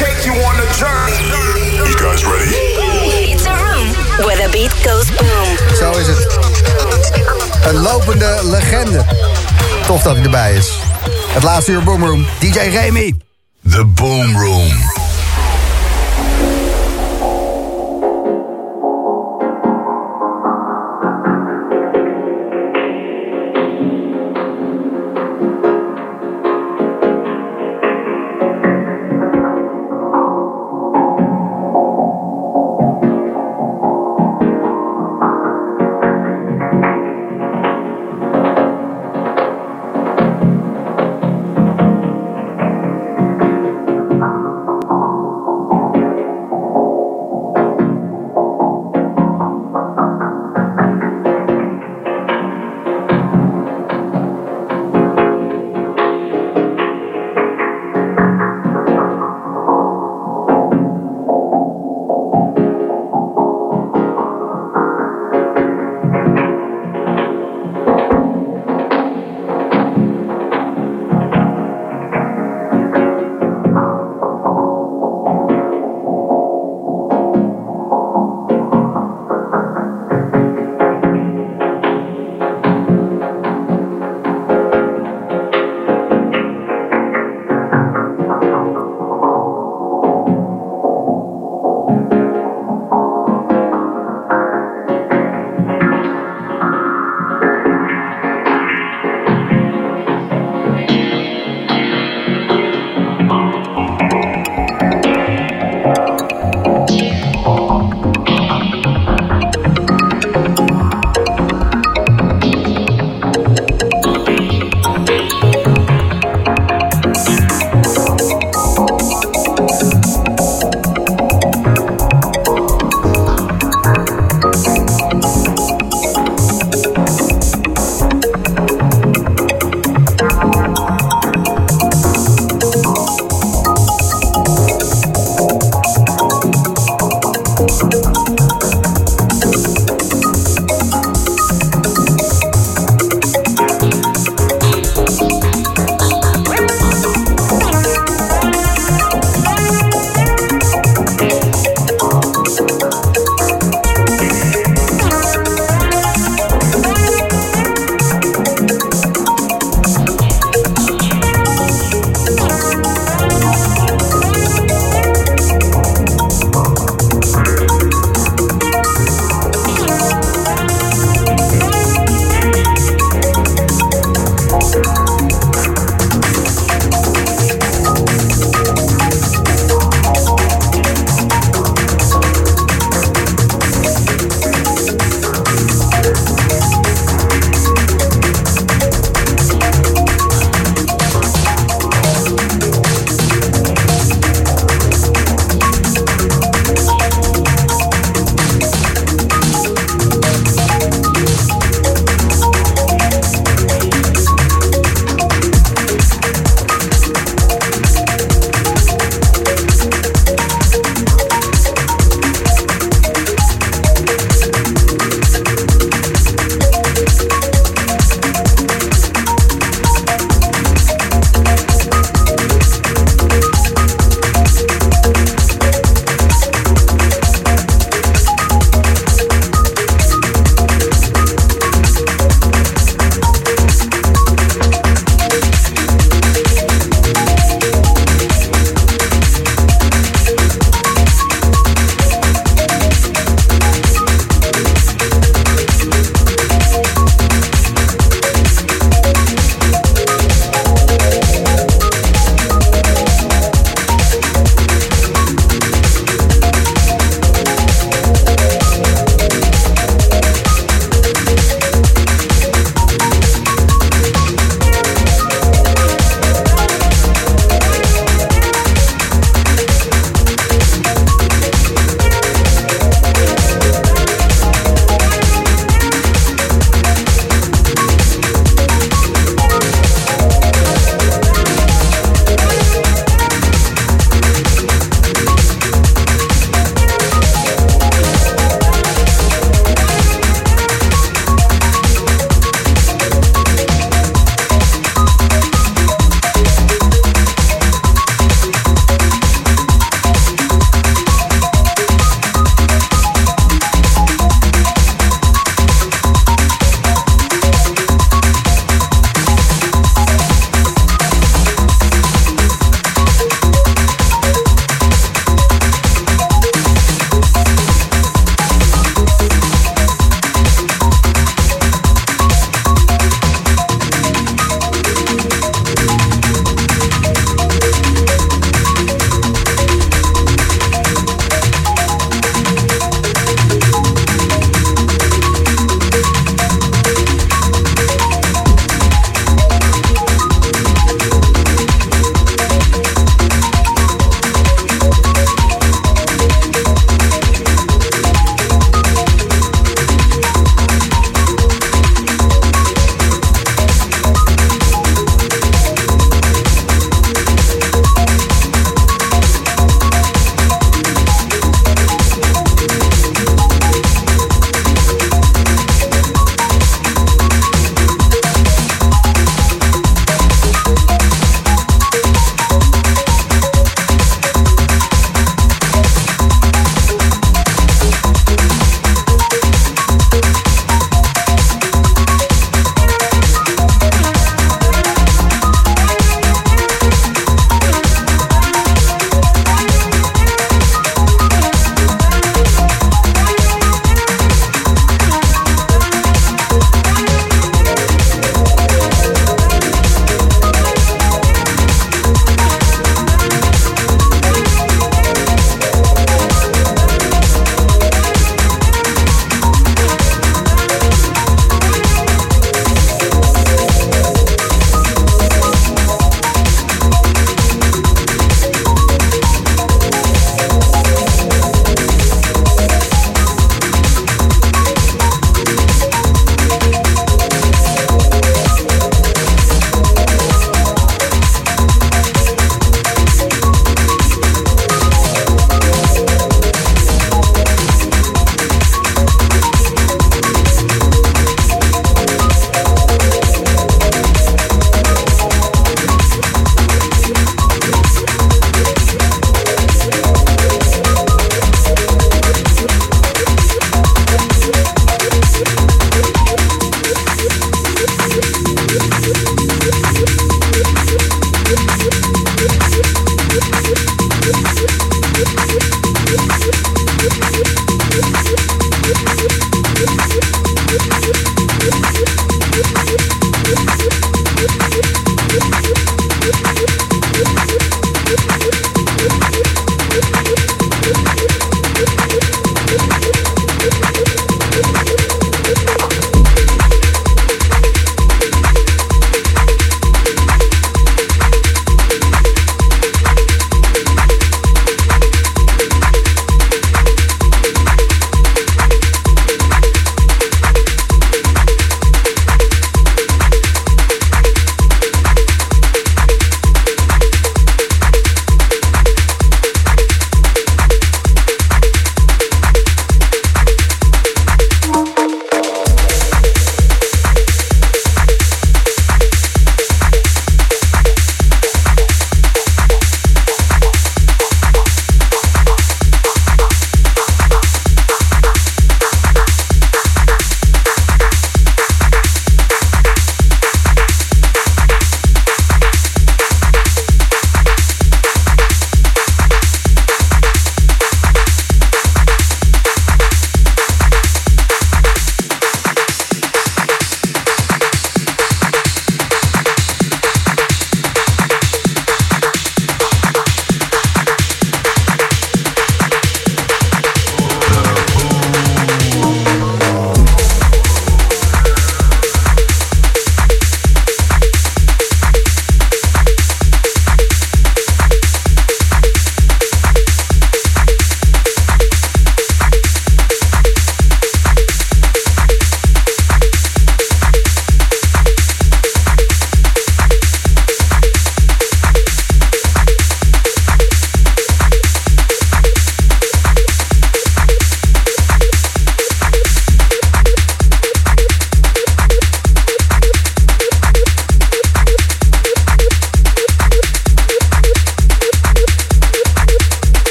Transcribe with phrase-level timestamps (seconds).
[0.00, 1.20] take you on a journey.
[1.88, 2.56] You guys ready?
[3.32, 3.88] It's a room
[4.24, 5.76] where the beat goes boom.
[5.76, 6.38] Zo is het.
[7.66, 9.04] Een lopende legende.
[9.86, 10.78] Tof dat hij erbij is.
[11.28, 12.26] Het laatste uur Boomroom.
[12.38, 13.14] DJ Remy.
[13.70, 14.36] The Boom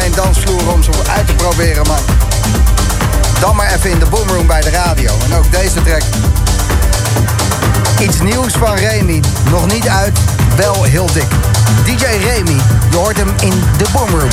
[0.00, 2.00] geen dansvloer om ze uit te proberen, maar
[3.40, 5.12] dan maar even in de boomroom bij de radio.
[5.24, 6.02] En ook deze track.
[8.00, 9.22] Iets nieuws van Remy.
[9.50, 10.18] Nog niet uit,
[10.56, 11.28] wel heel dik.
[11.84, 14.30] DJ Remy, je hoort hem in de boomroom.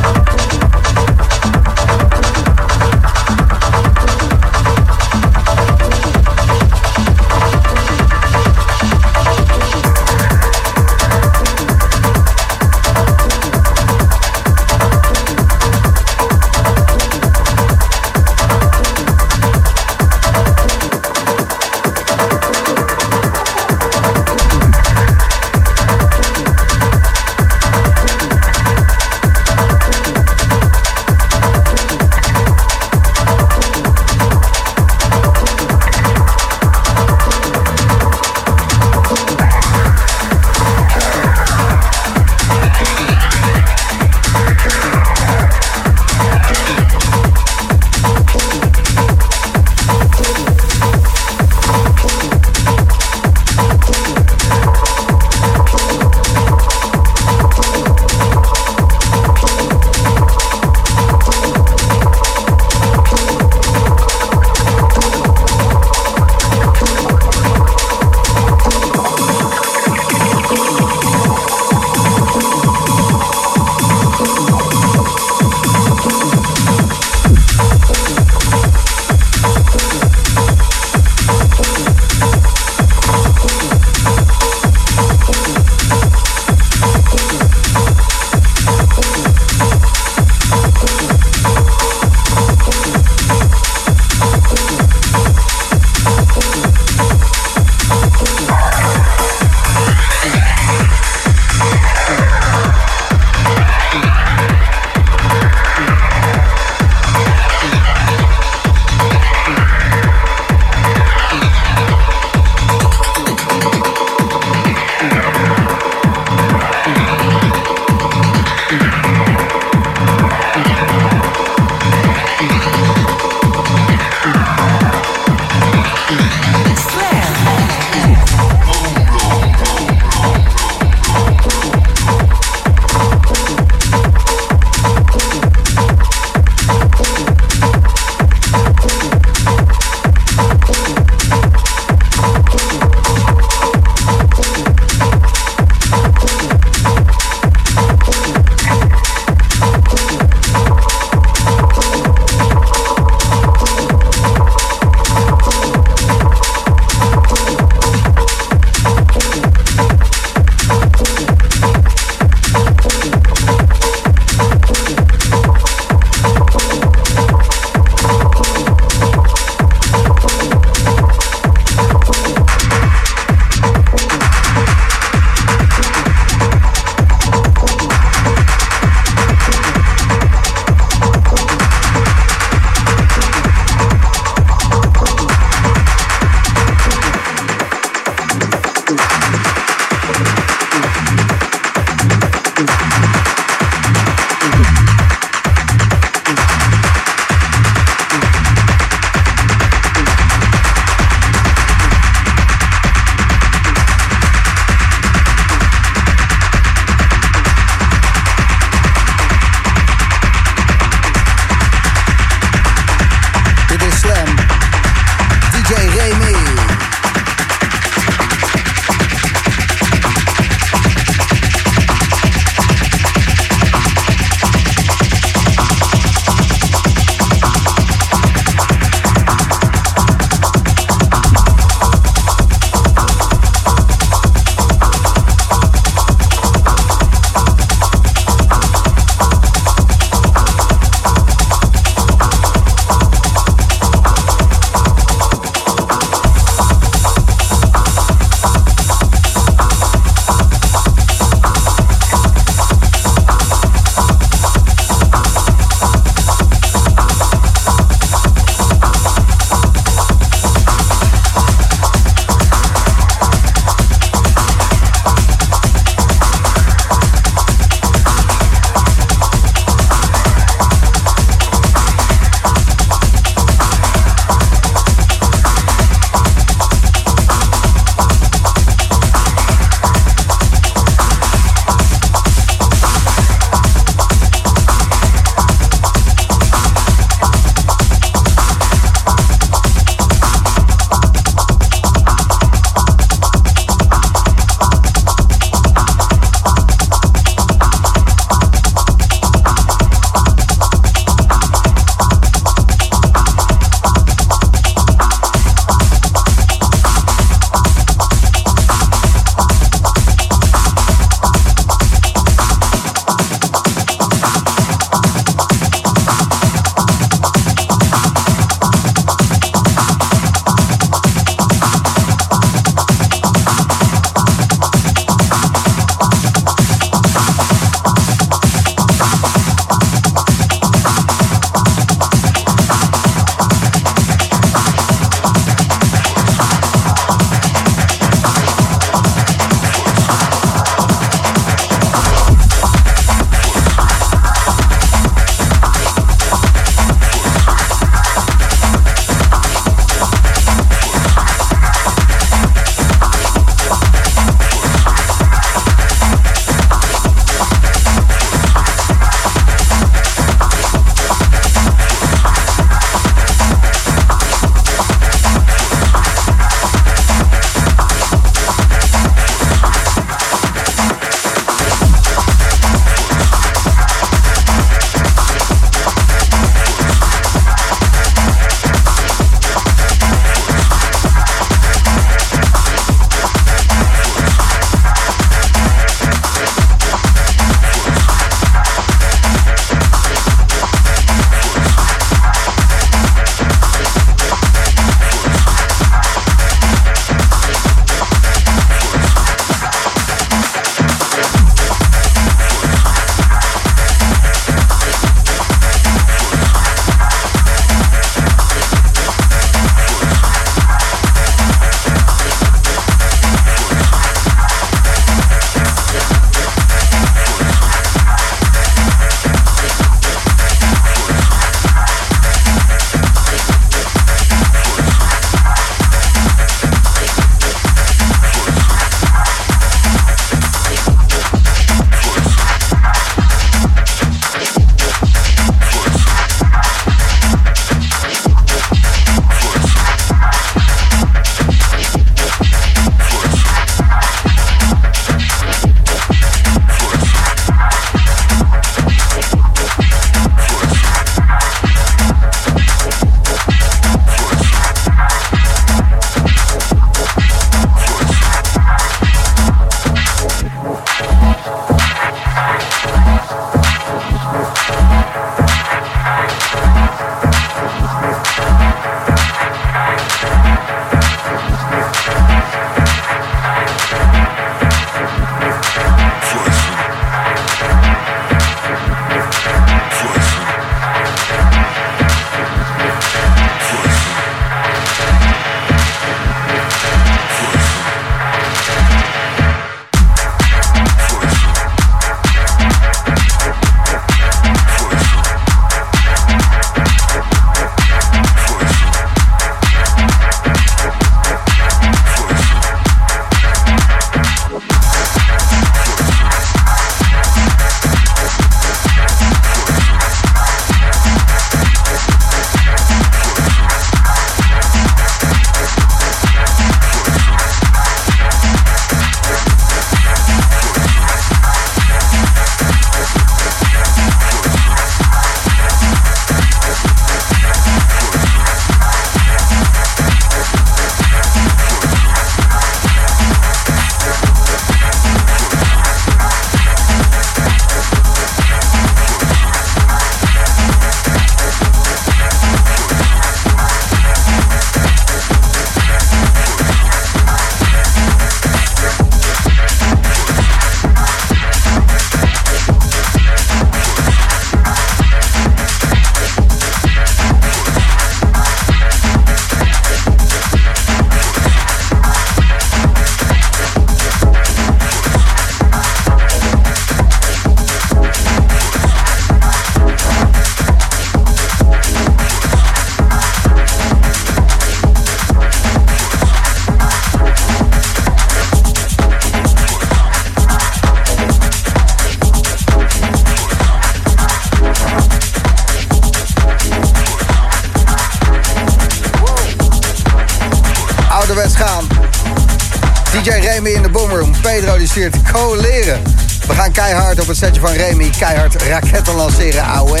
[595.32, 596.02] Coleren.
[596.46, 598.10] We gaan keihard op het setje van Remy.
[598.18, 599.62] Keihard raketten lanceren.
[599.62, 600.00] Auwe.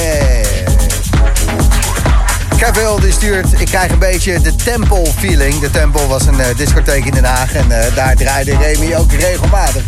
[2.58, 5.60] Kevin die stuurt, ik krijg een beetje de Temple feeling.
[5.60, 9.12] De Temple was een uh, discotheek in Den Haag en uh, daar draaide Remy ook
[9.12, 9.82] regelmatig.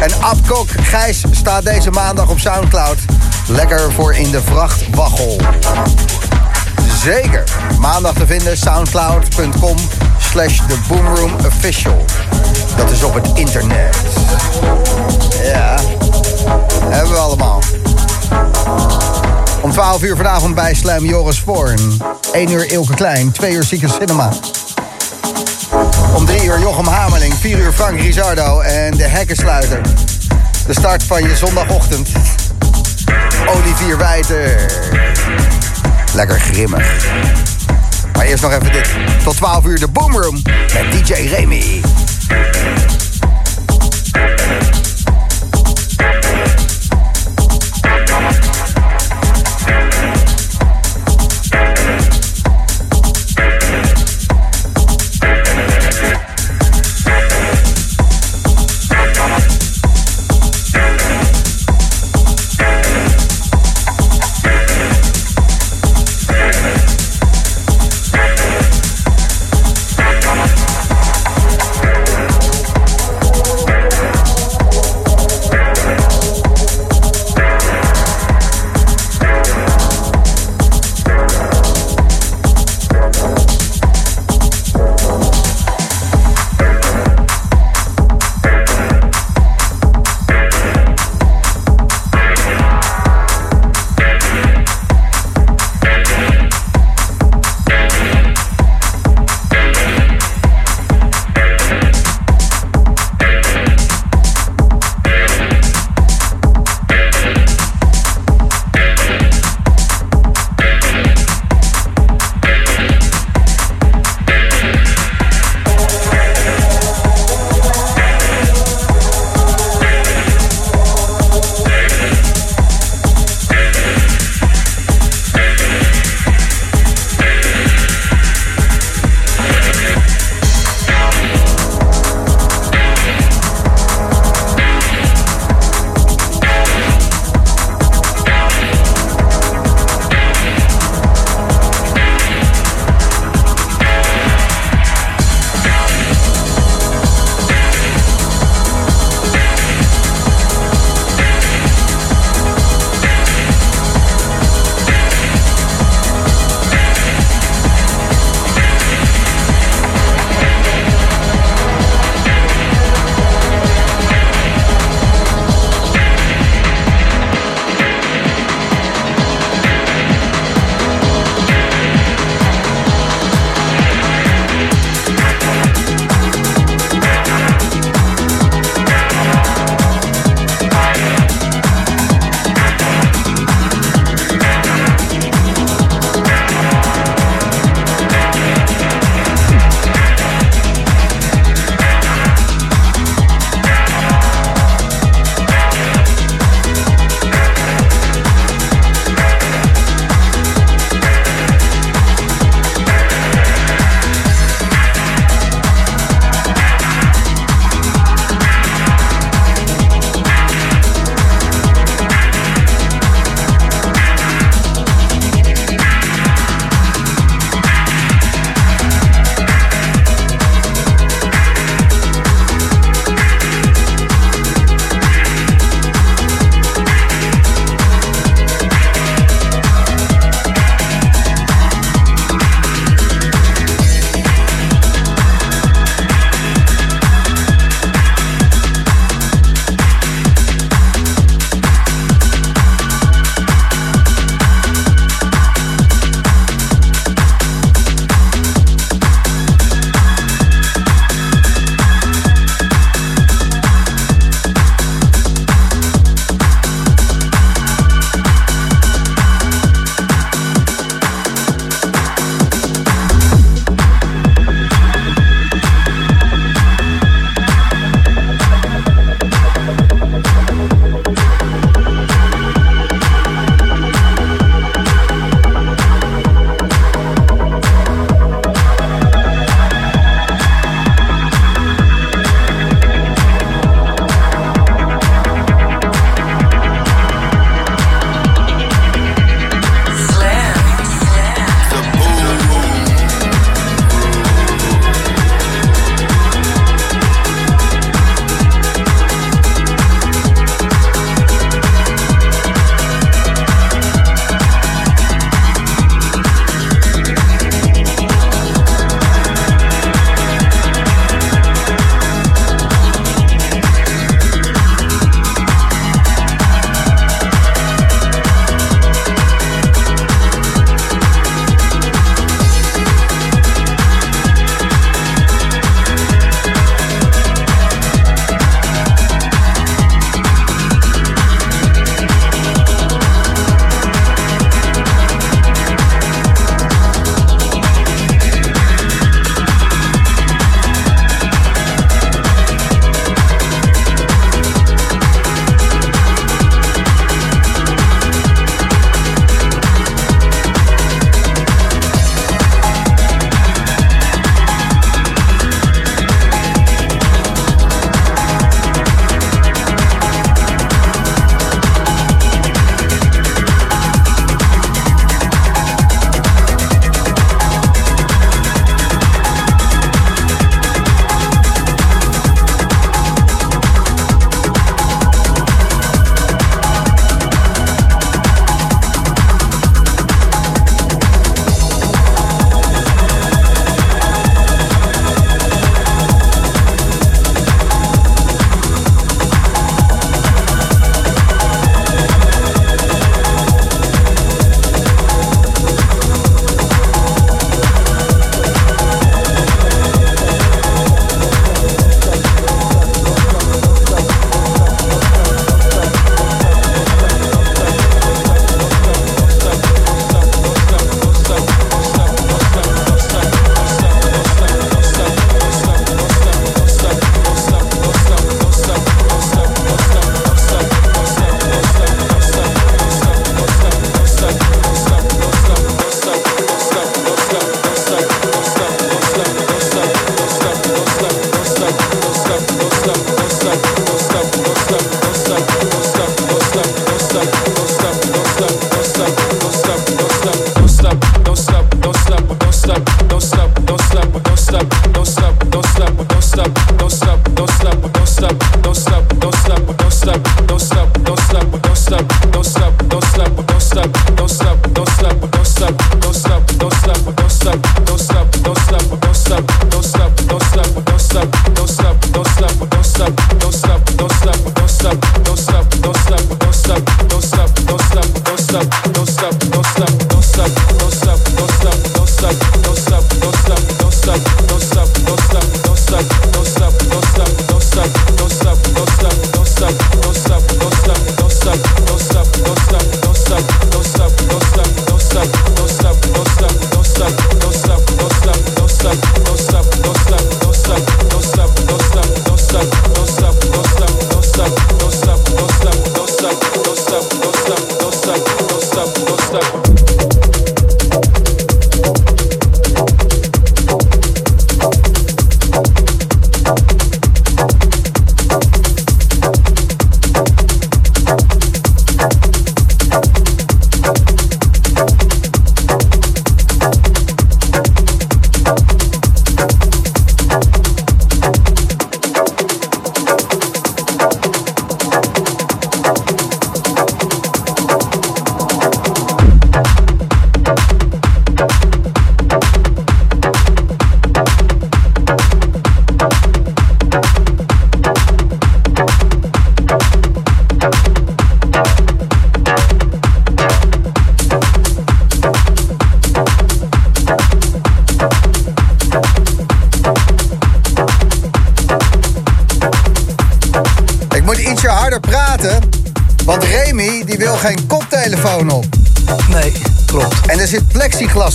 [0.00, 2.98] En Abkok Gijs staat deze maandag op Soundcloud.
[3.46, 5.40] Lekker voor in de vrachtwaggel.
[7.02, 7.44] Zeker.
[7.78, 9.76] Maandag te vinden soundcloud.com
[10.30, 12.04] slash The Boomroom Official.
[12.78, 13.96] Dat is op het internet.
[15.42, 15.76] Ja,
[16.88, 17.62] hebben we allemaal.
[19.60, 22.02] Om 12 uur vanavond bij Slam Joris Voorn.
[22.32, 24.28] 1 uur Ilke Klein, 2 uur Zieke Cinema.
[26.14, 29.80] Om 3 uur Jochem Hameling, 4 uur Frank Rizardo en de hekkensluiter.
[30.66, 32.08] De start van je zondagochtend.
[33.46, 34.70] Olivier Wijter.
[36.14, 37.06] Lekker grimmig.
[38.12, 38.88] Maar eerst nog even dit.
[39.24, 40.42] Tot 12 uur de Boomroom
[40.74, 41.80] met DJ Remy.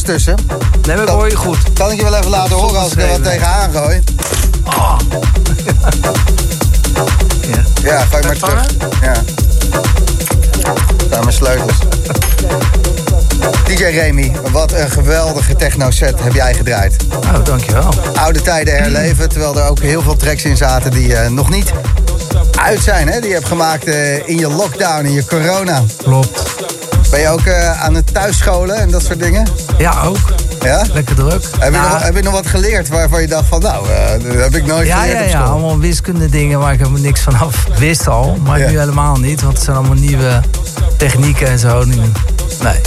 [0.04, 0.36] Tussen.
[0.88, 1.58] Nee, maar ik hoor je goed.
[1.74, 4.01] Kan ik je wel even laten horen als ik er wat tegenaan gooi?
[7.41, 7.64] Ja.
[7.84, 8.66] Ja, gooi maar terug.
[9.01, 9.14] Ja.
[11.10, 11.78] Daar mijn sleutels.
[13.66, 16.95] DJ Remy, wat een geweldige techno-set heb jij gedraaid.
[17.12, 17.93] Oh, dankjewel.
[18.16, 21.72] Oude tijden herleven, terwijl er ook heel veel tracks in zaten die eh, nog niet
[22.60, 23.08] uit zijn.
[23.08, 23.20] Hè?
[23.20, 25.84] Die je hebt gemaakt eh, in je lockdown, in je corona.
[25.97, 26.41] Klopt.
[27.14, 29.47] Ben je ook eh, aan het thuisscholen en dat soort dingen?
[29.78, 30.18] Ja, ook.
[30.61, 30.84] Ja?
[30.93, 31.43] Lekker druk.
[31.59, 34.09] Heb je, Ja, nog, heb je nog wat geleerd waarvan je dacht van, nou, eh,
[34.24, 35.51] dat heb ik nooit ja, geleerd ja, op ja, school?
[35.51, 38.38] allemaal wiskunde dingen waar ik helemaal niks van af wist al.
[38.43, 38.70] Maar Ja.
[38.70, 40.41] nu helemaal niet, want het zijn allemaal nieuwe
[40.97, 41.84] technieken en zo.
[41.84, 41.95] Nu,
[42.64, 42.82] nee.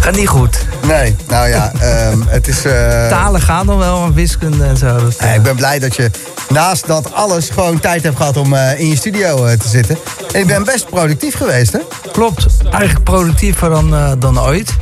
[0.00, 0.58] Gaat niet goed.
[0.86, 2.64] Nee, nou ja, ehm, het is...
[2.64, 4.98] eh, Talen gaan dan wel, maar wiskunde en zo.
[4.98, 6.10] Dat, Ja, ik ben blij dat je
[6.48, 9.98] naast dat alles gewoon tijd hebt gehad om in je studio te zitten.
[10.32, 11.78] En ik ben best productief geweest, hè?
[12.14, 12.46] Klopt.
[12.70, 14.76] Eigenlijk productiever dan, eh, dan ooit.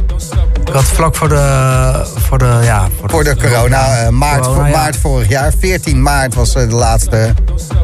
[0.64, 2.06] Ik had vlak voor de...
[2.16, 4.76] Voor de, ja, Voor de corona, eh, maart, Corona, voor, ja.
[4.76, 5.52] maart vorig jaar.
[5.58, 7.34] 14 maart was eh, de laatste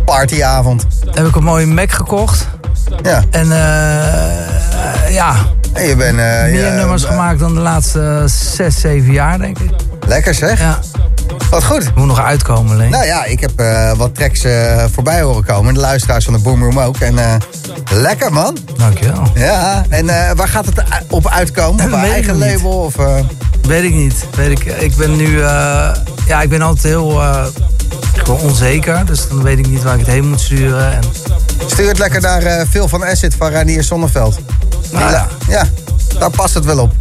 [0.05, 0.87] partyavond.
[1.11, 2.49] heb ik een mooie Mac gekocht.
[3.03, 3.47] Ja, En
[5.09, 5.35] ja,
[5.73, 6.17] en je bent...
[6.17, 9.71] meer ja, nummers gemaakt dan de laatste zes, zeven jaar, denk ik.
[10.07, 10.61] Lekker zeg.
[10.61, 10.79] Ja,
[11.51, 11.95] Wat goed.
[11.95, 12.91] moet nog uitkomen alleen.
[12.91, 15.75] Nou ja, ik heb eh, wat tracks eh, voorbij horen komen.
[15.75, 16.97] De luisteraars van de Boomroom ook.
[16.97, 17.35] En eh,
[17.93, 18.57] lekker man.
[18.77, 19.23] Dankjewel.
[19.35, 20.07] Ja, en
[20.37, 21.85] waar gaat het op uitkomen?
[21.85, 22.71] Op een ik eigen label?
[22.71, 22.95] Of,
[23.63, 24.25] Weet ik niet.
[24.37, 25.39] Weet ik, ik ben nu...
[26.27, 27.23] ja, ik ben altijd heel
[28.13, 29.07] gewoon onzeker.
[29.07, 30.93] Dus dan weet ik niet waar ik het heen moet sturen.
[30.93, 31.01] En,
[31.67, 34.39] Stuur het lekker naar Phil van Asset van Ranier Zonneveld.
[34.91, 35.65] Die Nou la- ja,
[36.19, 36.93] daar past het wel op.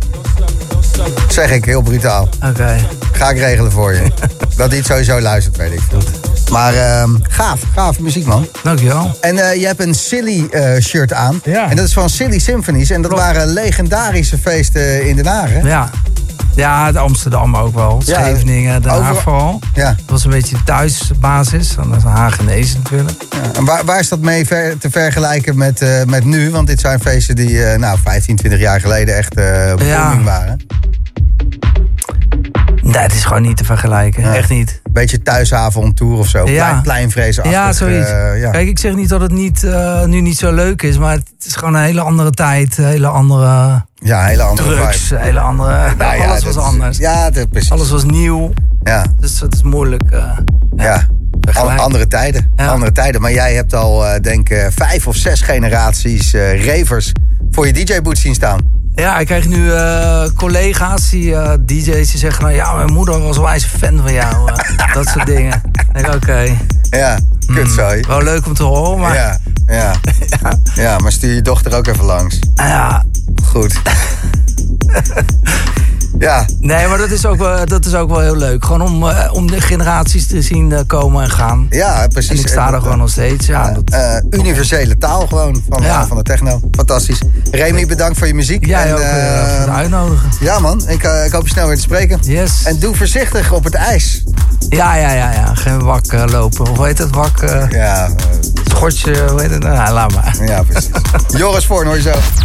[1.29, 2.29] Zeg ik, heel brutaal.
[2.45, 2.75] Oké.
[3.11, 4.01] Ga ik regelen voor je.
[4.57, 5.81] Dat hij het sowieso luistert, weet ik.
[6.51, 8.47] Maar ehm, gaaf, gaaf muziek, man.
[8.63, 9.17] Dankjewel.
[9.21, 11.41] En eh, je hebt een Silly eh, shirt aan.
[11.43, 11.69] Ja.
[11.69, 12.89] En dat is van Silly Symphonies.
[12.89, 13.25] En dat Klopt.
[13.25, 15.59] waren legendarische feesten in Den Haag, hè?
[15.59, 15.89] Ja.
[16.55, 18.01] Ja, Amsterdam ook wel.
[18.05, 19.59] Ja, Scheveningen, Den Haag vooral.
[19.73, 19.85] Ja.
[19.89, 21.75] Dat was een beetje de thuisbasis.
[21.75, 23.23] Dan is Hagenees natuurlijk.
[23.29, 23.57] ja.
[23.59, 26.51] En waar, waar is dat mee ver- te vergelijken met, eh, met nu?
[26.51, 30.59] Want dit zijn feesten die eh, nou, 15, 20 jaar geleden echt eh booming waren.
[32.81, 34.23] Nee, het is gewoon niet te vergelijken.
[34.23, 34.35] Ja.
[34.35, 34.81] Echt niet.
[34.91, 36.49] Beetje thuisavondtour of zo.
[36.49, 36.67] Ja.
[36.67, 37.53] Plein, pleinvreesachtig.
[37.53, 38.09] Ja, zoiets.
[38.09, 38.51] eh, ja.
[38.51, 39.67] Kijk, ik zeg niet dat het niet,
[40.05, 40.97] nu niet zo leuk is.
[40.97, 42.77] Maar het is gewoon een hele andere tijd.
[42.77, 44.97] Een hele andere ja, hele andere drugs.
[44.97, 45.15] vibe.
[45.15, 45.95] Een hele andere...
[45.97, 46.97] Nou ja, alles dat was anders.
[46.97, 47.71] Ja, dat, precies.
[47.71, 48.53] Alles was nieuw.
[48.83, 50.11] Ja, Dus het is moeilijk.
[50.11, 50.37] eh,
[50.77, 51.07] ja.
[51.77, 52.51] Andere tijden.
[52.55, 52.67] Ja.
[52.67, 53.21] Andere tijden.
[53.21, 57.11] Maar jij hebt al, eh, denk ik, vijf of zes generaties eh ravers
[57.51, 58.75] voor je DJ-boot zien staan.
[58.95, 62.43] Ja, ik krijg nu eh, collega's, die eh, DJ's, die zeggen...
[62.43, 64.51] Nou, ja, mijn moeder was wel eens een fan van jou.
[64.51, 65.61] eh, dat soort dingen.
[65.93, 66.57] Ik denk, oké.
[66.89, 67.19] Ja,
[67.53, 68.01] kutzooi.
[68.07, 69.15] Wel leuk om te horen, maar...
[69.15, 69.37] Ja,
[69.79, 69.93] ja.
[70.75, 72.39] ja, maar stuur je dochter ook even langs.
[72.55, 73.03] Ja,
[73.51, 73.73] Goed.
[76.19, 78.65] Ja, Nee, maar dat is ook wel, dat is ook wel heel leuk.
[78.65, 81.67] Gewoon om, eh, om de generaties te zien eh, komen en gaan.
[81.69, 82.29] ja, precies.
[82.29, 83.45] En ik sta En er dat, gewoon nog steeds.
[83.45, 86.01] Ja, dat, eh, universele taal gewoon van, Ja.
[86.01, 86.59] eh, van de techno.
[86.71, 87.19] Fantastisch.
[87.51, 88.65] Remy, bedankt voor je muziek.
[88.65, 90.29] jij En, ook eh, eh, voor het uitnodigen.
[90.39, 92.19] Ja man, ik, eh, ik hoop je snel weer te spreken.
[92.21, 92.63] Yes.
[92.63, 94.23] En doe voorzichtig op het ijs.
[94.69, 95.53] Ja, ja, ja, ja.
[95.55, 96.69] Geen wak eh, lopen.
[96.69, 97.15] Of hoe heet het?
[97.15, 98.11] Wak, eh Ja, eh,
[98.65, 99.63] schotje, hoe heet het?
[99.63, 100.37] Nou, laat maar.
[100.45, 100.89] ja precies.
[101.39, 102.13] Joris Voorn hoor je zo.